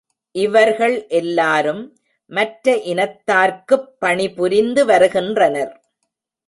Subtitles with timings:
[0.35, 1.83] இவர்கள் எல்லாரும்
[2.31, 5.73] மற்ற இனத்தார்க்குப் பணிபுரிந்து வருகின்றனர்.